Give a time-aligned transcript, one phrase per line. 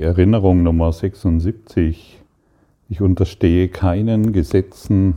[0.00, 2.22] die Erinnerung Nummer 76.
[2.88, 5.16] Ich unterstehe keinen Gesetzen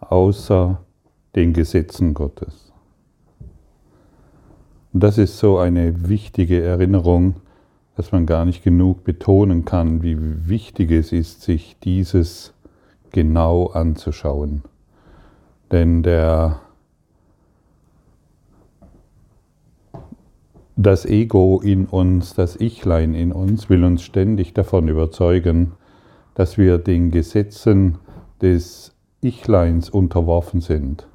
[0.00, 0.80] außer
[1.36, 2.72] den Gesetzen Gottes.
[4.92, 7.36] Und das ist so eine wichtige Erinnerung,
[7.94, 10.18] dass man gar nicht genug betonen kann, wie
[10.48, 12.52] wichtig es ist, sich dieses
[13.12, 14.62] genau anzuschauen.
[15.70, 16.60] Denn der,
[20.82, 25.72] das Ego in uns, das Ichlein in uns will uns ständig davon überzeugen,
[26.34, 27.98] dass wir den Gesetzen
[28.40, 31.06] des Ichleins unterworfen sind,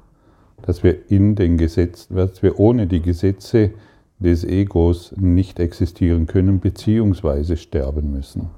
[0.62, 3.72] dass wir in den Gesetzen, dass wir ohne die Gesetze
[4.20, 8.50] des Egos nicht existieren können, beziehungsweise sterben müssen.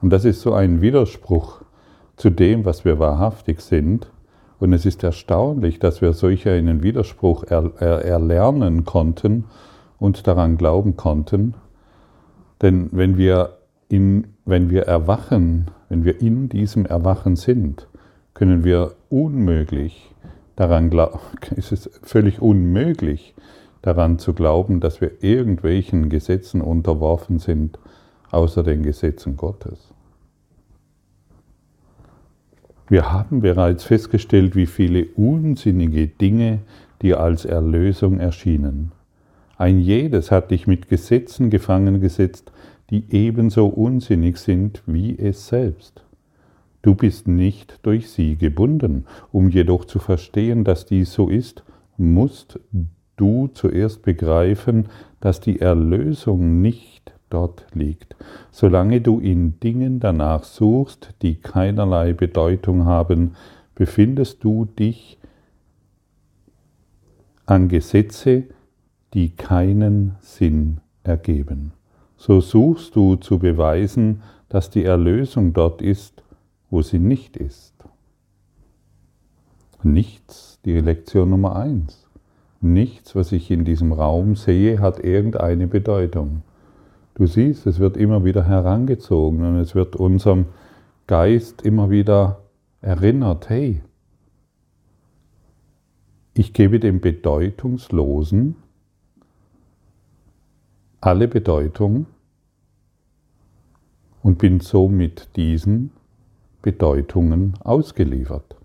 [0.00, 1.62] Und das ist so ein Widerspruch
[2.16, 4.10] zu dem, was wir wahrhaftig sind.
[4.60, 9.44] Und es ist erstaunlich, dass wir solch einen Widerspruch er, er, erlernen konnten
[10.04, 11.54] und daran glauben konnten.
[12.60, 13.56] Denn wenn wir,
[13.88, 17.88] in, wenn wir erwachen, wenn wir in diesem Erwachen sind,
[18.34, 20.14] können wir unmöglich
[20.56, 21.18] daran glauben,
[21.56, 23.34] ist es völlig unmöglich,
[23.80, 27.78] daran zu glauben, dass wir irgendwelchen Gesetzen unterworfen sind,
[28.30, 29.90] außer den Gesetzen Gottes.
[32.88, 36.58] Wir haben bereits festgestellt, wie viele unsinnige Dinge
[37.00, 38.92] dir als Erlösung erschienen.
[39.64, 42.52] Ein jedes hat dich mit Gesetzen gefangen gesetzt,
[42.90, 46.04] die ebenso unsinnig sind wie es selbst.
[46.82, 49.06] Du bist nicht durch sie gebunden.
[49.32, 51.64] Um jedoch zu verstehen, dass dies so ist,
[51.96, 52.60] musst
[53.16, 58.16] du zuerst begreifen, dass die Erlösung nicht dort liegt.
[58.50, 63.34] Solange du in Dingen danach suchst, die keinerlei Bedeutung haben,
[63.74, 65.18] befindest du dich
[67.46, 68.44] an Gesetze,
[69.14, 71.72] die keinen Sinn ergeben.
[72.16, 76.22] So suchst du zu beweisen, dass die Erlösung dort ist,
[76.70, 77.72] wo sie nicht ist.
[79.82, 82.06] Nichts, die Lektion Nummer eins.
[82.60, 86.42] Nichts, was ich in diesem Raum sehe, hat irgendeine Bedeutung.
[87.14, 90.46] Du siehst, es wird immer wieder herangezogen und es wird unserem
[91.06, 92.40] Geist immer wieder
[92.80, 93.82] erinnert, hey,
[96.32, 98.56] ich gebe dem Bedeutungslosen
[101.04, 102.06] alle Bedeutung
[104.22, 105.90] und bin somit diesen
[106.62, 108.56] Bedeutungen ausgeliefert.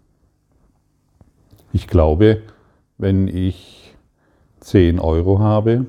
[1.73, 2.41] Ich glaube,
[2.97, 3.93] wenn ich
[4.61, 5.87] 10 Euro habe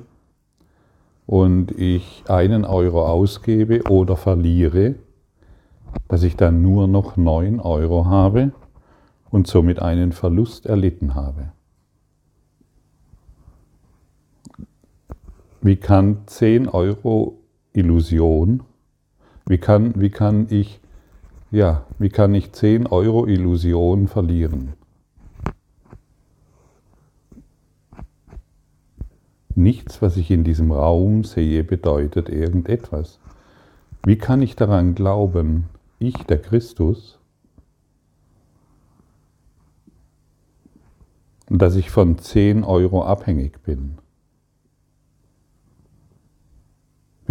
[1.25, 4.95] und ich einen Euro ausgebe oder verliere,
[6.09, 8.51] dass ich dann nur noch 9 Euro habe
[9.29, 11.53] und somit einen Verlust erlitten habe.
[15.63, 17.37] Wie kann 10 Euro
[17.73, 18.63] Illusion,
[19.45, 20.79] wie kann, wie kann ich,
[21.51, 24.73] ja, wie kann ich 10 Euro Illusion verlieren?
[29.53, 33.19] Nichts, was ich in diesem Raum sehe, bedeutet irgendetwas.
[34.03, 35.65] Wie kann ich daran glauben,
[35.99, 37.19] ich, der Christus,
[41.49, 43.99] dass ich von 10 Euro abhängig bin?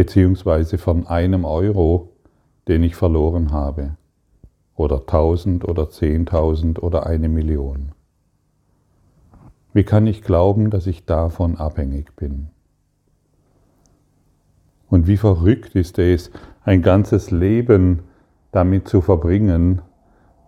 [0.01, 2.09] Beziehungsweise von einem Euro,
[2.69, 3.99] den ich verloren habe?
[4.75, 7.93] Oder 1000 oder 10.000 oder eine Million?
[9.75, 12.49] Wie kann ich glauben, dass ich davon abhängig bin?
[14.89, 16.31] Und wie verrückt ist es,
[16.65, 17.99] ein ganzes Leben
[18.53, 19.83] damit zu verbringen,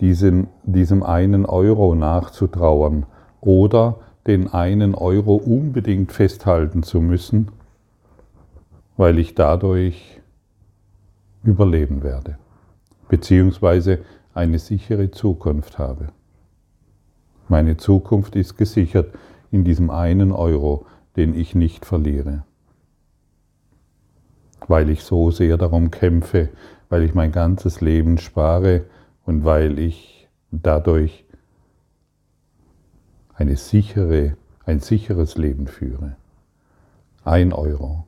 [0.00, 3.04] diesen, diesem einen Euro nachzutrauern
[3.42, 7.50] oder den einen Euro unbedingt festhalten zu müssen,
[8.96, 10.20] weil ich dadurch
[11.42, 12.38] überleben werde,
[13.08, 14.04] beziehungsweise
[14.34, 16.08] eine sichere Zukunft habe.
[17.48, 19.14] Meine Zukunft ist gesichert
[19.50, 20.86] in diesem einen Euro,
[21.16, 22.44] den ich nicht verliere.
[24.66, 26.48] Weil ich so sehr darum kämpfe,
[26.88, 28.84] weil ich mein ganzes Leben spare
[29.26, 31.24] und weil ich dadurch
[33.34, 36.16] eine sichere, ein sicheres Leben führe.
[37.24, 38.06] Ein Euro.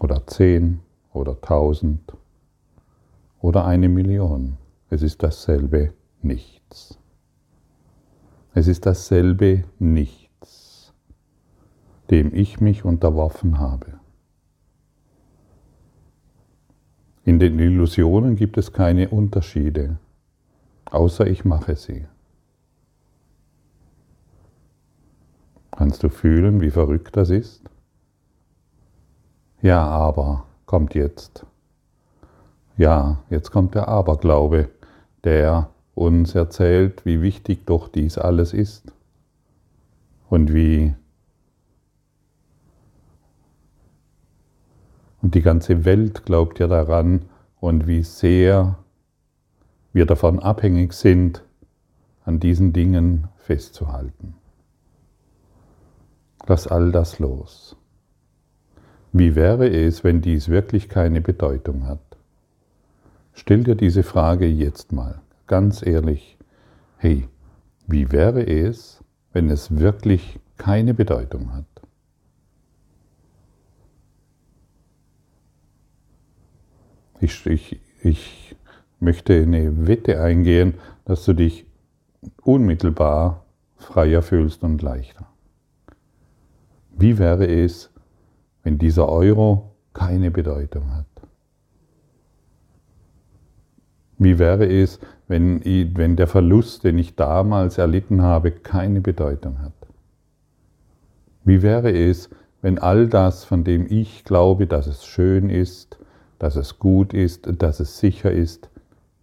[0.00, 0.80] Oder zehn
[1.12, 2.12] oder tausend
[3.40, 4.56] oder eine Million.
[4.90, 5.92] Es ist dasselbe
[6.22, 6.98] nichts.
[8.54, 10.92] Es ist dasselbe Nichts,
[12.10, 14.00] dem ich mich unterworfen habe.
[17.24, 19.98] In den Illusionen gibt es keine Unterschiede,
[20.86, 22.06] außer ich mache sie.
[25.70, 27.62] Kannst du fühlen, wie verrückt das ist?
[29.60, 31.44] Ja, aber kommt jetzt.
[32.76, 34.68] Ja, jetzt kommt der Aberglaube,
[35.24, 38.92] der uns erzählt, wie wichtig doch dies alles ist
[40.28, 40.94] und wie
[45.20, 47.24] und die ganze Welt glaubt ja daran
[47.58, 48.78] und wie sehr
[49.92, 51.42] wir davon abhängig sind,
[52.24, 54.34] an diesen Dingen festzuhalten.
[56.46, 57.77] Lass all das los.
[59.12, 62.00] Wie wäre es, wenn dies wirklich keine Bedeutung hat?
[63.32, 66.36] Stell dir diese Frage jetzt mal, ganz ehrlich.
[66.98, 67.28] Hey,
[67.86, 69.02] wie wäre es,
[69.32, 71.64] wenn es wirklich keine Bedeutung hat?
[77.20, 78.56] Ich, ich, ich
[79.00, 81.66] möchte eine Wette eingehen, dass du dich
[82.42, 83.44] unmittelbar
[83.76, 85.26] freier fühlst und leichter.
[86.90, 87.90] Wie wäre es,
[88.68, 91.06] wenn dieser Euro keine Bedeutung hat?
[94.18, 95.64] Wie wäre es, wenn,
[95.96, 99.72] wenn der Verlust, den ich damals erlitten habe, keine Bedeutung hat?
[101.44, 102.28] Wie wäre es,
[102.60, 105.98] wenn all das, von dem ich glaube, dass es schön ist,
[106.38, 108.68] dass es gut ist, dass es sicher ist,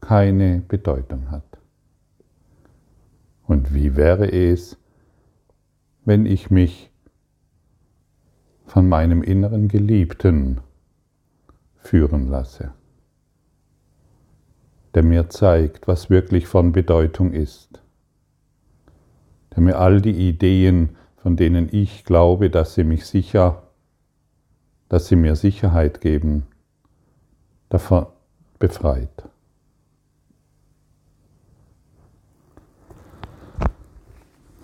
[0.02, 1.60] keine Bedeutung hat?
[3.46, 4.76] Und wie wäre es,
[6.04, 6.90] wenn ich mich
[8.66, 10.62] von meinem inneren Geliebten
[11.78, 12.74] führen lasse?
[14.96, 17.82] der mir zeigt, was wirklich von Bedeutung ist,
[19.54, 23.64] der mir all die Ideen, von denen ich glaube, dass sie mich sicher,
[24.88, 26.48] dass sie mir Sicherheit geben,
[27.68, 28.06] davon
[28.58, 29.28] befreit.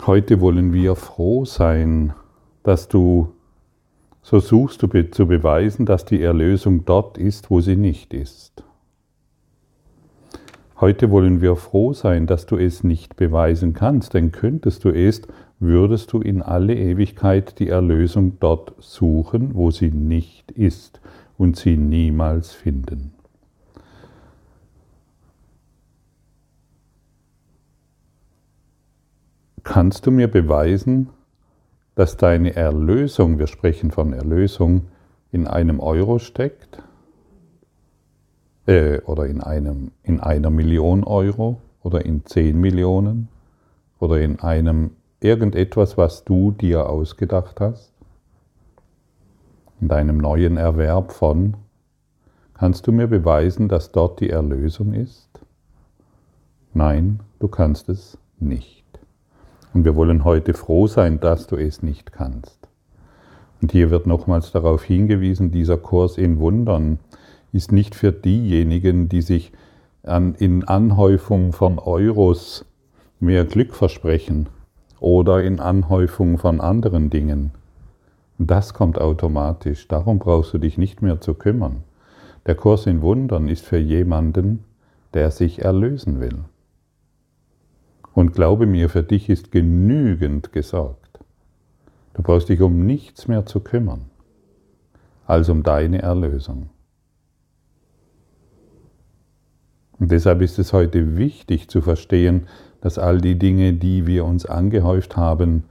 [0.06, 2.14] Heute wollen wir froh sein,
[2.62, 3.34] dass du,
[4.22, 8.64] so suchst du zu beweisen, dass die Erlösung dort ist, wo sie nicht ist.
[10.80, 15.22] Heute wollen wir froh sein, dass du es nicht beweisen kannst, denn könntest du es,
[15.60, 21.00] würdest du in alle Ewigkeit die Erlösung dort suchen, wo sie nicht ist
[21.38, 23.12] und sie niemals finden.
[29.62, 31.10] Kannst du mir beweisen,
[31.94, 34.88] dass deine Erlösung, wir sprechen von Erlösung,
[35.30, 36.82] in einem Euro steckt?
[38.66, 43.28] äh, oder in, einem, in einer Million Euro oder in zehn Millionen
[43.98, 47.92] oder in einem irgendetwas, was du dir ausgedacht hast,
[49.80, 51.56] in deinem neuen Erwerb von,
[52.54, 55.28] kannst du mir beweisen, dass dort die Erlösung ist?
[56.74, 58.81] Nein, du kannst es nicht.
[59.74, 62.68] Und wir wollen heute froh sein, dass du es nicht kannst.
[63.60, 66.98] Und hier wird nochmals darauf hingewiesen, dieser Kurs in Wundern
[67.52, 69.52] ist nicht für diejenigen, die sich
[70.02, 72.64] an, in Anhäufung von Euros
[73.20, 74.48] mehr Glück versprechen
[74.98, 77.52] oder in Anhäufung von anderen Dingen.
[78.38, 81.84] Das kommt automatisch, darum brauchst du dich nicht mehr zu kümmern.
[82.46, 84.64] Der Kurs in Wundern ist für jemanden,
[85.14, 86.38] der sich erlösen will.
[88.22, 91.18] Und glaube mir, für dich ist genügend gesorgt.
[92.14, 94.02] Du brauchst dich um nichts mehr zu kümmern,
[95.26, 96.68] als um deine Erlösung.
[99.98, 102.46] Und deshalb ist es heute wichtig zu verstehen,
[102.80, 105.64] dass all die Dinge, die wir uns angehäuft haben,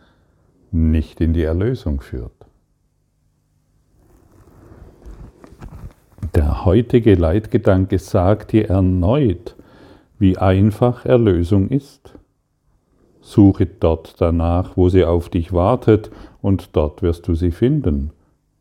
[0.72, 2.34] nicht in die Erlösung führt.
[6.36, 9.56] Der heutige Leitgedanke sagt dir erneut,
[10.20, 12.18] wie einfach Erlösung ist.
[13.22, 16.12] Suche dort danach, wo sie auf dich wartet,
[16.42, 18.12] und dort wirst du sie finden.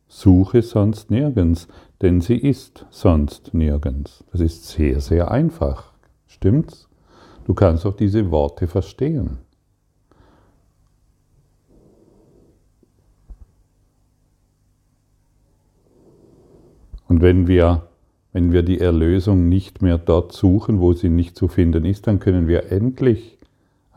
[0.07, 1.67] Suche sonst nirgends,
[2.03, 4.25] denn sie ist sonst nirgends.
[4.33, 5.93] Das ist sehr, sehr einfach.
[6.27, 6.89] Stimmt's?
[7.45, 9.39] Du kannst auch diese Worte verstehen.
[17.09, 17.89] Und wenn wir,
[18.33, 22.21] wenn wir die Erlösung nicht mehr dort suchen, wo sie nicht zu finden ist, dann
[22.21, 23.40] können wir endlich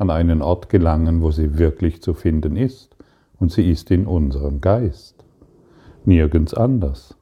[0.03, 2.95] an einen Ort gelangen, wo sie wirklich zu finden ist.
[3.39, 5.15] Und sie ist in unserem Geist.
[6.05, 7.15] Nirgends anders.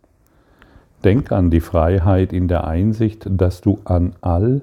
[1.04, 4.62] Denk an die Freiheit in der Einsicht, dass du an all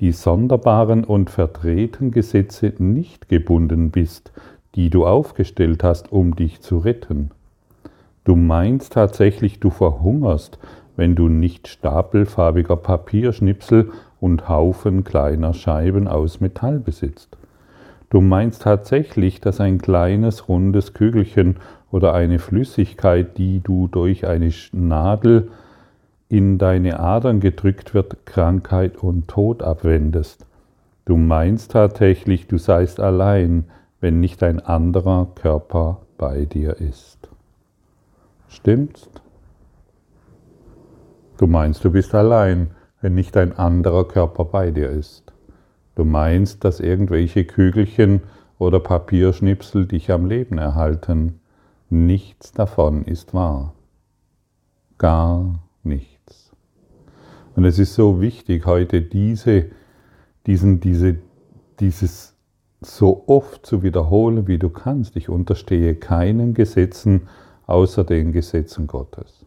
[0.00, 4.32] die sonderbaren und verdrehten Gesetze nicht gebunden bist,
[4.74, 7.30] die du aufgestellt hast, um dich zu retten.
[8.24, 10.58] Du meinst tatsächlich, du verhungerst,
[10.96, 17.37] wenn du nicht stapelfarbiger Papierschnipsel und Haufen kleiner Scheiben aus Metall besitzt.
[18.10, 21.56] Du meinst tatsächlich, dass ein kleines rundes Kügelchen
[21.90, 25.50] oder eine Flüssigkeit, die du durch eine Nadel
[26.30, 30.46] in deine Adern gedrückt wird, Krankheit und Tod abwendest.
[31.04, 33.64] Du meinst tatsächlich, du seist allein,
[34.00, 37.28] wenn nicht ein anderer Körper bei dir ist.
[38.48, 39.08] Stimmt's?
[41.38, 45.27] Du meinst, du bist allein, wenn nicht ein anderer Körper bei dir ist.
[45.98, 48.20] Du meinst, dass irgendwelche Kügelchen
[48.60, 51.40] oder Papierschnipsel dich am Leben erhalten.
[51.90, 53.74] Nichts davon ist wahr.
[54.96, 56.52] Gar nichts.
[57.56, 59.72] Und es ist so wichtig, heute diese,
[60.46, 61.16] diesen, diese,
[61.80, 62.36] dieses
[62.80, 65.16] so oft zu wiederholen, wie du kannst.
[65.16, 67.22] Ich unterstehe keinen Gesetzen
[67.66, 69.44] außer den Gesetzen Gottes.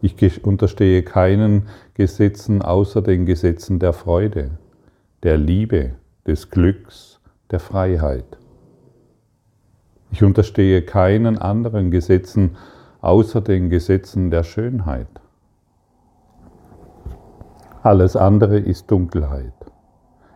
[0.00, 4.52] Ich unterstehe keinen Gesetzen außer den Gesetzen der Freude,
[5.24, 7.18] der Liebe, des Glücks,
[7.50, 8.38] der Freiheit.
[10.10, 12.56] Ich unterstehe keinen anderen Gesetzen
[13.00, 15.08] außer den Gesetzen der Schönheit.
[17.82, 19.54] Alles andere ist Dunkelheit.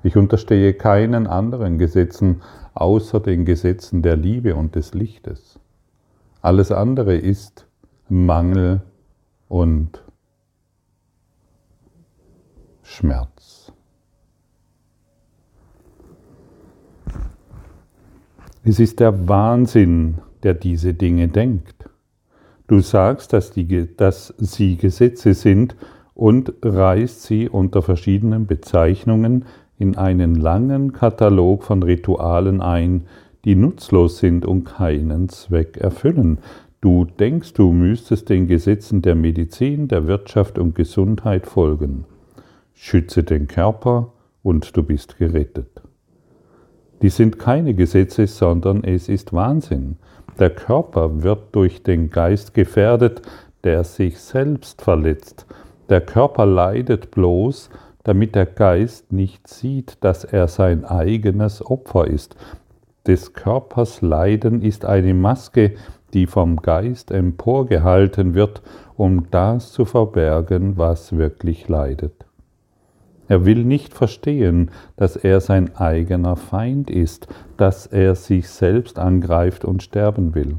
[0.02, 2.42] Ich unterstehe keinen anderen Gesetzen
[2.74, 5.60] außer den Gesetzen der Liebe und des Lichtes.
[6.40, 7.66] Alles andere ist
[8.08, 8.80] Mangel
[9.48, 10.02] und
[12.82, 13.37] Schmerz.
[18.68, 21.88] Es ist der Wahnsinn, der diese Dinge denkt.
[22.66, 25.74] Du sagst, dass, die, dass sie Gesetze sind
[26.12, 29.46] und reißt sie unter verschiedenen Bezeichnungen
[29.78, 33.06] in einen langen Katalog von Ritualen ein,
[33.46, 36.40] die nutzlos sind und keinen Zweck erfüllen.
[36.82, 42.04] Du denkst, du müsstest den Gesetzen der Medizin, der Wirtschaft und Gesundheit folgen.
[42.74, 45.87] Schütze den Körper und du bist gerettet.
[47.02, 49.96] Die sind keine Gesetze, sondern es ist Wahnsinn.
[50.38, 53.22] Der Körper wird durch den Geist gefährdet,
[53.64, 55.46] der sich selbst verletzt.
[55.88, 57.70] Der Körper leidet bloß,
[58.04, 62.36] damit der Geist nicht sieht, dass er sein eigenes Opfer ist.
[63.06, 65.74] Des Körpers Leiden ist eine Maske,
[66.14, 68.62] die vom Geist emporgehalten wird,
[68.96, 72.27] um das zu verbergen, was wirklich leidet.
[73.28, 79.64] Er will nicht verstehen, dass er sein eigener Feind ist, dass er sich selbst angreift
[79.64, 80.56] und sterben will.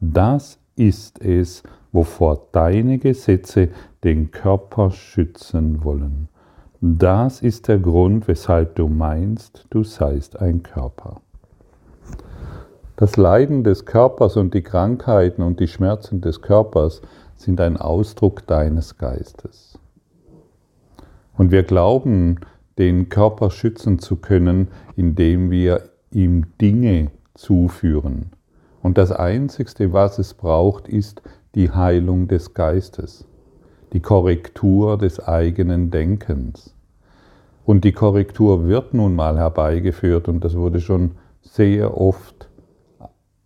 [0.00, 1.62] Das ist es,
[1.92, 3.70] wovor deine Gesetze
[4.04, 6.28] den Körper schützen wollen.
[6.82, 11.22] Das ist der Grund, weshalb du meinst, du seist ein Körper.
[12.96, 17.00] Das Leiden des Körpers und die Krankheiten und die Schmerzen des Körpers
[17.36, 19.75] sind ein Ausdruck deines Geistes.
[21.36, 22.40] Und wir glauben,
[22.78, 28.32] den Körper schützen zu können, indem wir ihm Dinge zuführen.
[28.82, 31.22] Und das Einzigste, was es braucht, ist
[31.54, 33.26] die Heilung des Geistes,
[33.92, 36.74] die Korrektur des eigenen Denkens.
[37.64, 41.12] Und die Korrektur wird nun mal herbeigeführt, und das wurde schon
[41.42, 42.48] sehr oft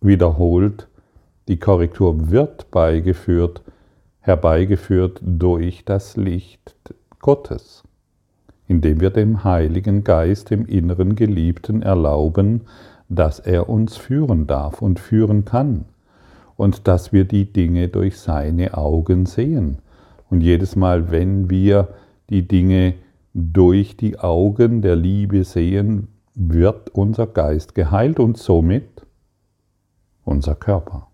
[0.00, 0.88] wiederholt,
[1.49, 3.62] die Korrektur wird beigeführt,
[4.20, 6.76] herbeigeführt durch das Licht
[7.20, 7.82] Gottes,
[8.66, 12.62] indem wir dem Heiligen Geist, dem inneren Geliebten, erlauben,
[13.08, 15.84] dass er uns führen darf und führen kann
[16.56, 19.78] und dass wir die Dinge durch seine Augen sehen.
[20.30, 21.88] Und jedes Mal, wenn wir
[22.30, 22.94] die Dinge
[23.34, 29.06] durch die Augen der Liebe sehen, wird unser Geist geheilt und somit
[30.24, 31.10] unser Körper.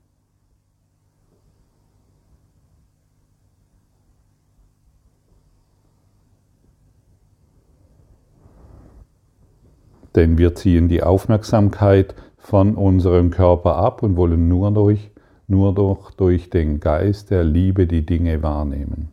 [10.16, 15.10] Denn wir ziehen die Aufmerksamkeit von unserem Körper ab und wollen nur durch,
[15.46, 19.10] nur durch, durch den Geist der Liebe die Dinge wahrnehmen.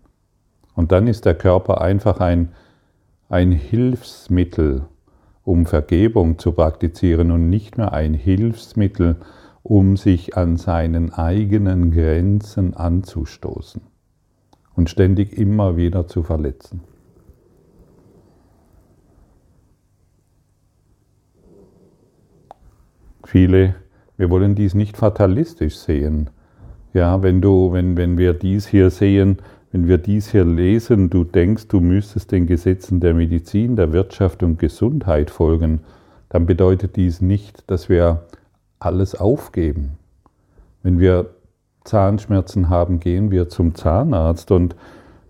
[0.75, 2.49] Und dann ist der Körper einfach ein,
[3.29, 4.85] ein Hilfsmittel,
[5.43, 9.17] um Vergebung zu praktizieren und nicht mehr ein Hilfsmittel,
[9.61, 13.81] um sich an seinen eigenen Grenzen anzustoßen
[14.75, 16.81] und ständig immer wieder zu verletzen.
[23.33, 23.73] Viele,
[24.15, 26.29] wir wollen dies nicht fatalistisch sehen.
[26.93, 29.37] Ja, wenn du, wenn, wenn wir dies hier sehen,
[29.71, 34.43] wenn wir dies hier lesen, du denkst, du müsstest den Gesetzen der Medizin, der Wirtschaft
[34.43, 35.79] und Gesundheit folgen,
[36.29, 38.27] dann bedeutet dies nicht, dass wir
[38.77, 39.97] alles aufgeben.
[40.83, 41.31] Wenn wir
[41.85, 44.75] Zahnschmerzen haben, gehen wir zum Zahnarzt und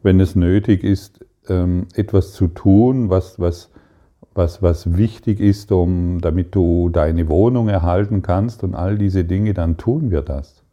[0.01, 3.71] wenn es nötig ist, ähm, etwas zu tun, was, was
[4.35, 9.53] was, was wichtig ist, um, damit du deine Wohnung erhalten kannst und all diese Dinge,
[9.53, 10.63] dann tun wir das.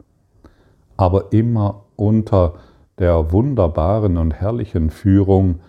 [0.97, 2.55] Aber immer unter
[2.99, 5.61] der wunderbaren und herrlichen Führung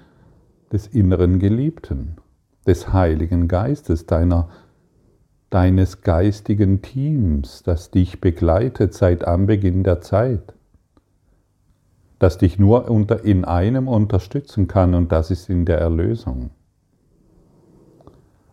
[0.71, 2.17] des inneren Geliebten,
[2.65, 4.49] des Heiligen Geistes, deiner,
[5.49, 10.53] deines geistigen Teams, das dich begleitet seit Anbeginn der Zeit,
[12.19, 16.51] das dich nur unter, in einem unterstützen kann und das ist in der Erlösung.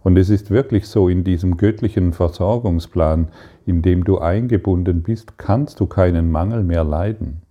[0.08, 3.28] Und es ist wirklich so, in diesem göttlichen Versorgungsplan,
[3.66, 7.42] in dem du eingebunden bist, kannst du keinen Mangel mehr leiden.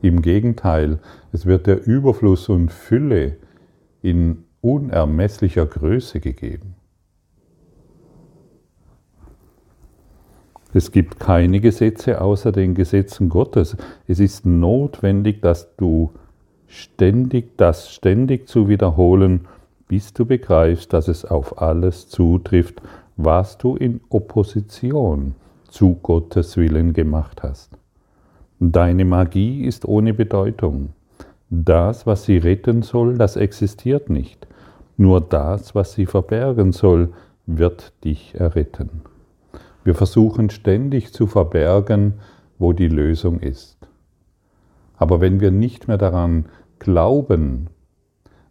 [0.00, 1.00] Im Gegenteil,
[1.32, 3.36] es wird der Überfluss und Fülle
[4.00, 6.76] in unermesslicher Größe gegeben.
[10.72, 13.76] Es gibt keine Gesetze außer den Gesetzen Gottes.
[14.06, 16.12] Es ist notwendig, dass du
[16.66, 19.46] ständig das ständig zu wiederholen
[19.88, 22.82] bis du begreifst, dass es auf alles zutrifft,
[23.16, 25.34] was du in Opposition
[25.68, 27.78] zu Gottes Willen gemacht hast.
[28.58, 30.90] Deine Magie ist ohne Bedeutung.
[31.50, 34.46] Das, was sie retten soll, das existiert nicht.
[34.96, 37.12] Nur das, was sie verbergen soll,
[37.46, 39.02] wird dich erretten.
[39.84, 42.14] Wir versuchen ständig zu verbergen,
[42.58, 43.76] wo die Lösung ist.
[44.96, 46.46] Aber wenn wir nicht mehr daran
[46.78, 47.68] glauben,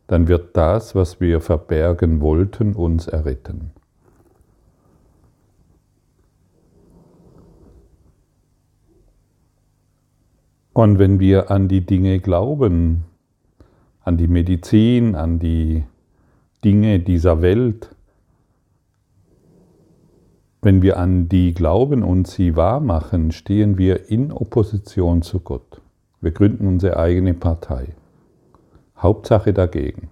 [0.07, 3.71] dann wird das, was wir verbergen wollten, uns erretten.
[10.73, 13.05] Und wenn wir an die Dinge glauben,
[14.01, 15.85] an die Medizin, an die
[16.63, 17.95] Dinge dieser Welt,
[20.61, 25.81] wenn wir an die glauben und sie wahrmachen, stehen wir in Opposition zu Gott.
[26.21, 27.95] Wir gründen unsere eigene Partei.
[29.05, 30.09] Hauptsache dagegen.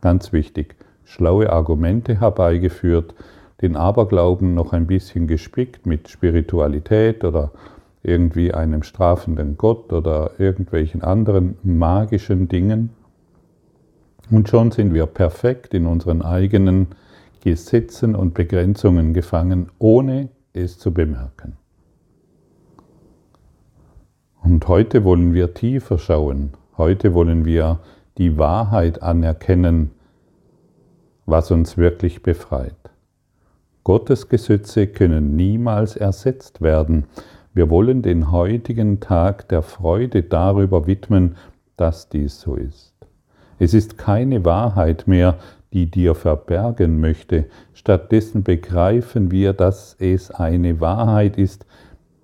[0.00, 3.14] Ganz wichtig, schlaue Argumente herbeigeführt,
[3.60, 7.50] den Aberglauben noch ein bisschen gespickt mit Spiritualität oder
[8.02, 12.90] irgendwie einem strafenden Gott oder irgendwelchen anderen magischen Dingen.
[14.30, 16.88] Und schon sind wir perfekt in unseren eigenen
[17.42, 21.58] Gesetzen und Begrenzungen gefangen, ohne es zu bemerken.
[24.42, 27.80] Und heute wollen wir tiefer schauen Heute wollen wir
[28.18, 29.92] die Wahrheit anerkennen,
[31.24, 32.76] was uns wirklich befreit.
[33.82, 37.06] Gottes Gesetze können niemals ersetzt werden.
[37.54, 41.36] Wir wollen den heutigen Tag der Freude darüber widmen,
[41.76, 42.94] dass dies so ist.
[43.58, 45.38] Es ist keine Wahrheit mehr,
[45.72, 47.46] die dir verbergen möchte.
[47.72, 51.64] Stattdessen begreifen wir, dass es eine Wahrheit ist,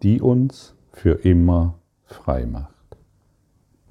[0.02, 2.81] die uns für immer frei macht.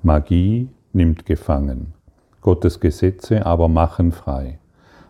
[0.03, 1.93] Magie nimmt gefangen,
[2.41, 4.57] Gottes Gesetze aber machen frei.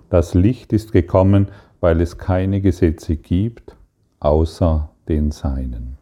[0.10, 1.48] Das Licht ist gekommen,
[1.80, 3.78] weil es keine Gesetze gibt,
[4.20, 5.98] außer den Seinen.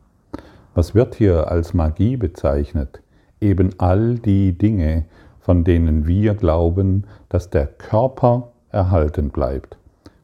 [0.74, 3.02] Was wird hier als Magie bezeichnet?
[3.40, 5.06] Eben all die Dinge,
[5.40, 9.78] von denen wir glauben, dass der Körper erhalten bleibt.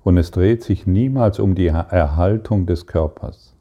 [0.04, 3.56] Und es dreht sich niemals um die Erhaltung des Körpers.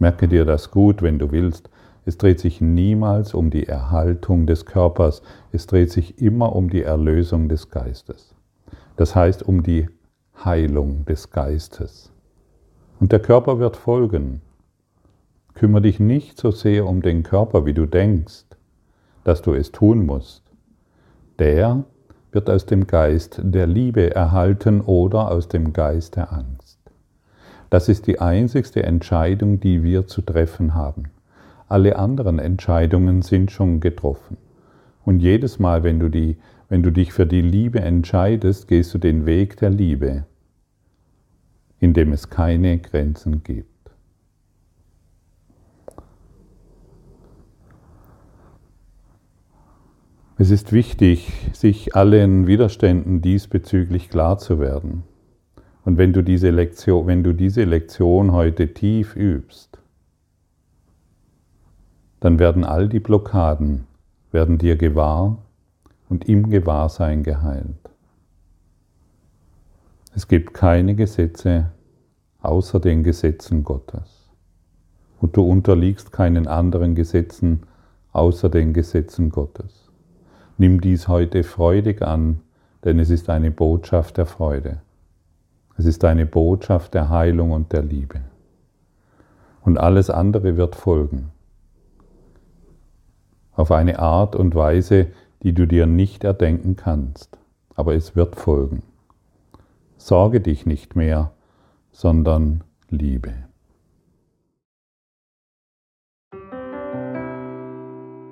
[0.00, 1.70] Merke dir das gut, wenn du willst.
[2.06, 6.82] Es dreht sich niemals um die Erhaltung des Körpers, es dreht sich immer um die
[6.82, 8.32] Erlösung des Geistes.
[8.94, 9.88] Das heißt um die
[10.44, 12.12] Heilung des Geistes.
[13.00, 14.40] Und der Körper wird folgen.
[15.54, 18.44] Kümmere dich nicht so sehr um den Körper, wie du denkst,
[19.24, 20.44] dass du es tun musst.
[21.40, 21.82] Der
[22.30, 26.78] wird aus dem Geist der Liebe erhalten oder aus dem Geist der Angst.
[27.68, 31.10] Das ist die einzigste Entscheidung, die wir zu treffen haben.
[31.68, 34.36] Alle anderen Entscheidungen sind schon getroffen.
[35.04, 36.36] Und jedes Mal, wenn du, die,
[36.68, 40.26] wenn du dich für die Liebe entscheidest, gehst du den Weg der Liebe,
[41.80, 43.66] in dem es keine Grenzen gibt.
[50.38, 55.02] Es ist wichtig, sich allen Widerständen diesbezüglich klar zu werden.
[55.84, 59.78] Und wenn du diese Lektion, wenn du diese Lektion heute tief übst,
[62.26, 63.86] dann werden all die Blockaden,
[64.32, 65.38] werden dir gewahr
[66.08, 67.88] und im Gewahrsein geheilt.
[70.12, 71.70] Es gibt keine Gesetze
[72.42, 74.28] außer den Gesetzen Gottes.
[75.20, 77.62] Und du unterliegst keinen anderen Gesetzen
[78.12, 79.88] außer den Gesetzen Gottes.
[80.58, 82.40] Nimm dies heute freudig an,
[82.84, 84.80] denn es ist eine Botschaft der Freude.
[85.78, 88.20] Es ist eine Botschaft der Heilung und der Liebe.
[89.62, 91.30] Und alles andere wird folgen
[93.56, 95.08] auf eine Art und Weise,
[95.42, 97.38] die du dir nicht erdenken kannst.
[97.76, 98.82] aber es wird folgen.
[99.98, 101.32] Sorge dich nicht mehr,
[101.92, 103.32] sondern liebe.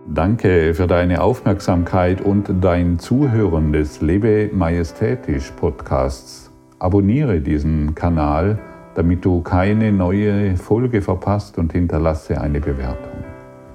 [0.06, 6.52] Danke für deine Aufmerksamkeit und dein Zuhören des Lebe Majestätisch Podcasts.
[6.78, 8.58] Abonniere diesen Kanal,
[8.94, 13.23] damit du keine neue Folge verpasst und hinterlasse eine Bewertung.